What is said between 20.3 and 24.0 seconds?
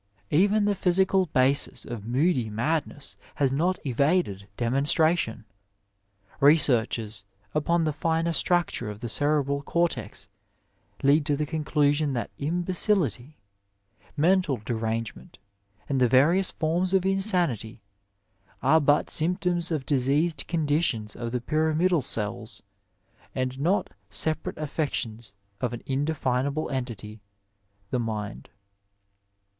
conditions of the pyramidal cells, and not